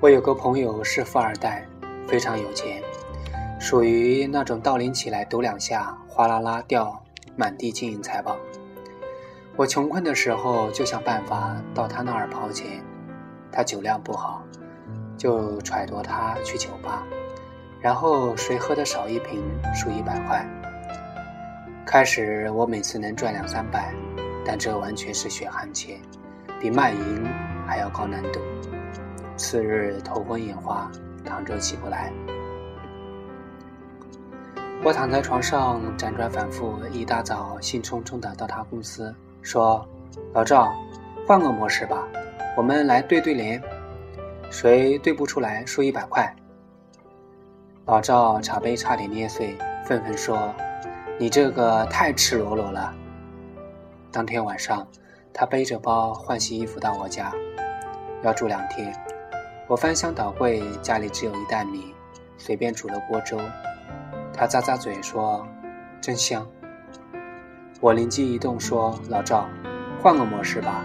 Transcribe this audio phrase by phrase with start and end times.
[0.00, 1.66] 我有个朋友是富二代，
[2.06, 2.80] 非常有钱，
[3.58, 7.02] 属于那种倒拎起来抖两下，哗啦啦掉
[7.34, 8.36] 满地金银财宝。
[9.56, 12.80] 我穷困的时候就想办法到他那儿刨钱，
[13.50, 14.40] 他酒量不好，
[15.16, 17.04] 就揣度他去酒吧，
[17.80, 19.42] 然后谁喝的少一瓶
[19.74, 20.48] 输一百块。
[21.84, 23.92] 开始我每次能赚两三百，
[24.46, 25.98] 但这完全是血汗钱，
[26.60, 27.26] 比卖淫
[27.66, 28.38] 还要高难度。
[29.38, 30.90] 次日头昏眼花，
[31.24, 32.12] 躺着起不来。
[34.84, 39.88] 我躺在床上辗转反复，一大早兴冲冲的到他公司，说
[40.34, 40.74] ：“老赵，
[41.26, 42.06] 换个模式吧，
[42.56, 43.62] 我们来对对联，
[44.50, 46.34] 谁对不出来输一百块。”
[47.86, 50.52] 老赵茶杯差点捏碎，愤愤说。
[51.20, 52.94] 你这个太赤裸裸了。
[54.12, 54.86] 当天晚上，
[55.34, 57.32] 他背着包换洗衣服到我家，
[58.22, 58.94] 要住两天。
[59.68, 61.94] 我翻箱倒柜，家里只有一袋米，
[62.38, 63.38] 随便煮了锅粥。
[64.32, 65.46] 他咂咂嘴说
[66.00, 66.46] ：“真香。”
[67.78, 69.46] 我灵机一动说：“老赵，
[70.00, 70.82] 换个模式吧，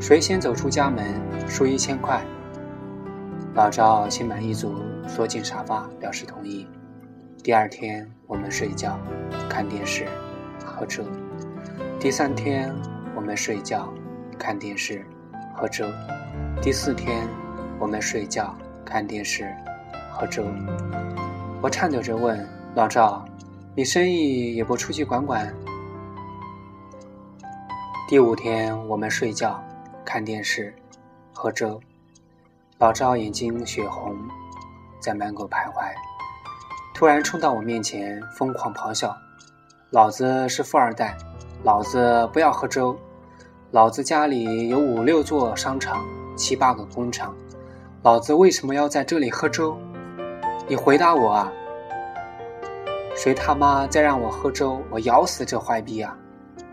[0.00, 1.04] 谁先走出家门
[1.48, 2.24] 输一千块。”
[3.52, 6.68] 老赵心满意足，缩进沙发表示同意。
[7.42, 8.96] 第二天我们睡觉、
[9.50, 10.06] 看电视、
[10.64, 11.02] 喝粥；
[11.98, 12.72] 第三天
[13.16, 13.92] 我们睡觉、
[14.38, 15.04] 看电视、
[15.52, 15.86] 喝粥；
[16.62, 17.28] 第四天
[17.84, 19.54] 我们睡觉、看电视、
[20.10, 20.42] 喝粥。
[21.60, 23.22] 我颤抖着问老赵
[23.76, 25.54] ：“你生意也不出去管管？”
[28.08, 29.62] 第五天我们睡觉、
[30.02, 30.74] 看电视、
[31.34, 31.78] 喝粥。
[32.78, 34.16] 老赵眼睛血红，
[34.98, 35.84] 在门口徘徊。
[36.94, 39.14] 突然冲到我面前，疯狂咆哮
[39.92, 41.14] ：“老子是富二代，
[41.62, 42.98] 老子不要喝粥，
[43.72, 46.02] 老子家里有五六座商场，
[46.34, 47.36] 七八个工厂，
[48.04, 49.78] 老子为什么要在这里喝粥？
[50.68, 51.50] 你回答我啊！
[53.16, 56.14] 谁他妈再让我喝粥，我咬死这坏逼啊！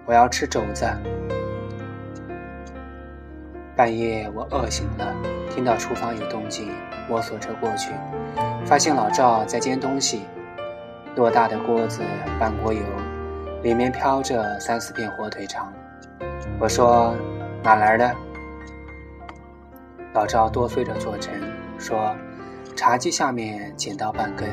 [0.05, 0.85] 我要吃肘子。”
[3.77, 5.15] 半夜我饿醒了，
[5.49, 6.69] 听到厨房有动静，
[7.07, 7.93] 摸索着过去。
[8.65, 10.23] 发现老赵在煎东西，
[11.15, 12.01] 偌大的锅子，
[12.41, 12.81] 半锅油，
[13.63, 15.71] 里面飘着三四片火腿肠。
[16.59, 17.15] 我说
[17.63, 18.13] ：“哪来的？”
[20.13, 21.33] 老赵哆嗦着做成，
[21.79, 22.13] 说
[22.75, 24.49] ：“茶几下面捡到半根。”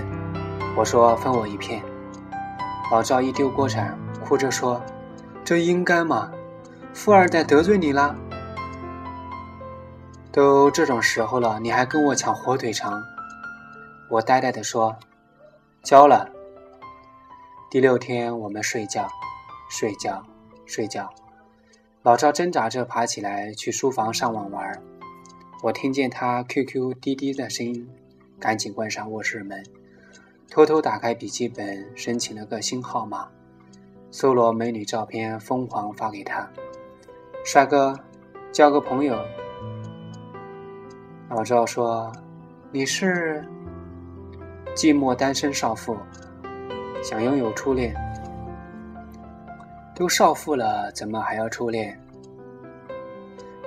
[0.78, 1.82] 我说：“分我一片。”
[2.92, 4.80] 老赵一丢锅铲，哭着说
[5.44, 6.30] ：“这应该吗？
[6.94, 8.14] 富二代得罪你啦？
[10.30, 13.02] 都这种时候了，你还跟我抢火腿肠？”
[14.08, 14.96] 我呆呆地说
[15.82, 16.30] ：“交了。”
[17.68, 19.08] 第六天，我们睡觉，
[19.68, 20.22] 睡觉，
[20.66, 21.10] 睡觉。
[22.02, 24.80] 老赵挣扎着爬起来去书房上网玩。
[25.60, 27.88] 我听见他 QQ 滴滴的声音，
[28.38, 29.60] 赶紧关上卧室门，
[30.48, 33.28] 偷偷打开笔记本，申请了个新号码，
[34.12, 36.48] 搜罗美女照片，疯狂发给他。
[37.44, 37.98] 帅哥，
[38.52, 39.18] 交个朋友。
[41.28, 42.12] 老赵说
[42.70, 43.44] ：“你是？”
[44.76, 45.96] 寂寞单身少妇，
[47.02, 47.92] 想拥有初恋。
[49.92, 52.00] 都少妇了，怎么还要初恋？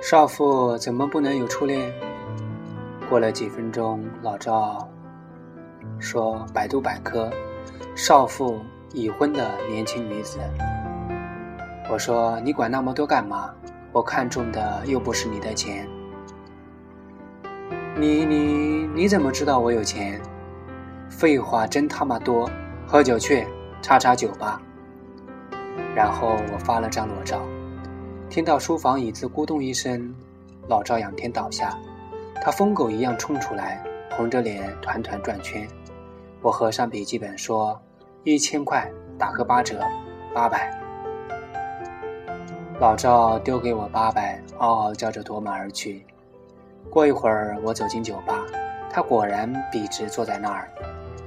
[0.02, 1.92] 少妇怎么不能有初恋？
[3.08, 4.88] 过了几分钟，老赵
[6.00, 7.30] 说：“百度百科，
[7.94, 8.58] 少妇，
[8.92, 10.40] 已婚的年轻女子。”
[11.88, 13.54] 我说：“你管那么多干嘛？
[13.92, 15.88] 我看中的又不是你的钱。”
[17.96, 20.20] 你你你怎么知道我有钱？
[21.08, 22.50] 废话真他妈多，
[22.88, 23.46] 喝酒去，
[23.80, 24.60] 叉叉酒吧。
[25.94, 27.40] 然后我发了张裸照，
[28.32, 30.10] 听到书房椅子咕咚一声，
[30.66, 31.78] 老赵仰天倒下，
[32.36, 33.84] 他疯狗一样冲出来，
[34.16, 35.68] 红着脸团团转圈。
[36.40, 37.78] 我合上笔记本说
[38.24, 39.86] ：“一千块打个八折，
[40.32, 40.70] 八百。”
[42.80, 46.02] 老赵丢给我八百，嗷嗷叫着夺门而去。
[46.88, 48.46] 过一会儿，我走进酒吧，
[48.90, 50.70] 他果然笔直坐在那儿。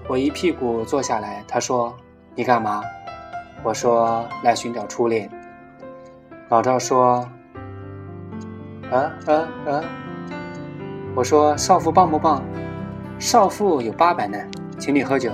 [0.10, 1.96] 我一屁股坐下来，他说
[2.34, 2.82] ：“你干嘛？”
[3.62, 5.30] 我说：“来寻找初恋。”
[6.48, 7.28] 老赵说
[8.92, 9.34] ：“啊啊
[9.66, 9.82] 啊！”
[11.16, 12.44] 我说：“少妇棒不棒？
[13.18, 14.38] 少妇有八百呢，
[14.78, 15.32] 请你喝酒。”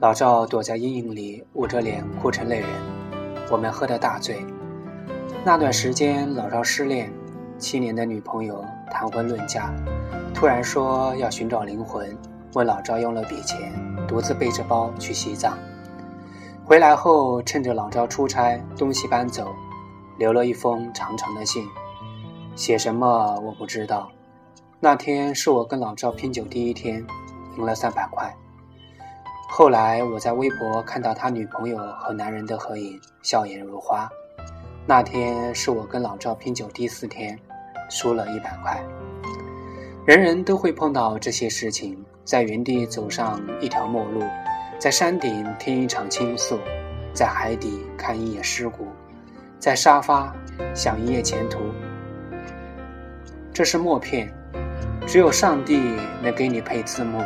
[0.00, 2.68] 老赵躲在阴影里，捂着脸哭成泪人。
[3.50, 4.44] 我们喝得大醉。
[5.42, 7.10] 那段时间，老赵失恋，
[7.56, 9.72] 七年的女朋友谈婚论嫁。
[10.34, 12.14] 突然说要寻找灵魂，
[12.52, 13.72] 问老赵用了笔钱，
[14.06, 15.56] 独自背着包去西藏。
[16.72, 19.54] 回来后，趁着老赵出差，东西搬走，
[20.16, 21.68] 留了一封长长的信，
[22.56, 24.10] 写什么我不知道，
[24.80, 27.06] 那天是我跟老赵拼酒第一天，
[27.58, 28.34] 赢了三百块。
[29.50, 34.08] 后来我在微博看到他女朋友和男人的合影，笑颜如花。
[34.86, 37.38] 那天是我跟老赵拼酒第四天，
[37.90, 38.82] 输了一百块。
[40.06, 44.22] 人人都会碰到这些事情，在原地走上一条陌路，
[44.82, 46.58] 在山顶听一场倾诉，
[47.14, 48.88] 在海底看一眼尸骨，
[49.56, 50.34] 在沙发
[50.74, 51.60] 想一夜前途。
[53.52, 54.28] 这是默片。
[55.06, 55.80] 只有上帝
[56.20, 57.22] 能给你配字幕，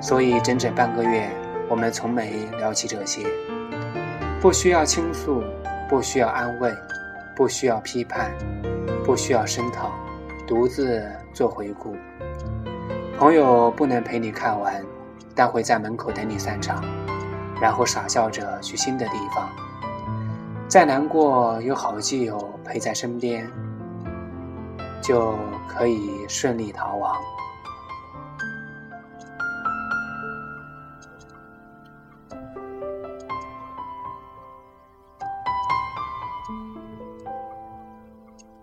[0.00, 1.30] 所以整整半个月，
[1.68, 3.22] 我们从没聊起这些。
[4.40, 5.44] 不需要倾诉，
[5.88, 6.72] 不需要安慰，
[7.36, 8.32] 不需要批判，
[9.04, 9.92] 不需要声讨，
[10.44, 11.94] 独自做回顾。
[13.16, 14.84] 朋友不能陪你看完，
[15.34, 16.84] 但会在门口等你散场，
[17.60, 19.48] 然后傻笑着去新的地方。
[20.68, 23.50] 再难过，有好基友陪在身边。
[25.02, 25.36] 就
[25.68, 27.14] 可以顺利逃亡。